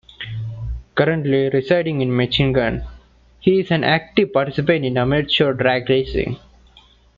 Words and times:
Currently 0.95 1.49
residing 1.49 2.01
in 2.01 2.15
Michigan, 2.17 2.83
he 3.39 3.59
is 3.59 3.69
an 3.69 3.83
active 3.83 4.33
participant 4.33 4.83
in 4.83 4.97
amateur 4.97 5.53
drag 5.53 5.87
racing. 5.91 6.39